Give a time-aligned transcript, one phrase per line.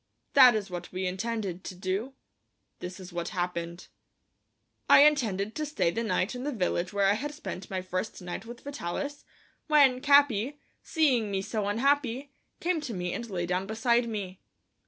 [0.33, 2.13] That is what we intended to do;
[2.79, 3.87] this is what happened:
[4.89, 8.19] I intended to stay the night in the village where I had spent my first
[8.19, 9.25] night with Vitalis,
[9.67, 14.41] when Capi, seeing me so unhappy, came to me and lay down beside me.